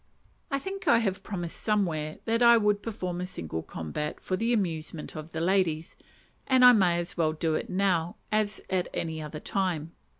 [0.49, 4.51] I think I have promised somewhere that I would perform a single combat for the
[4.51, 5.95] amusement of the ladies,
[6.47, 9.91] and I may as well do it now as at any other time.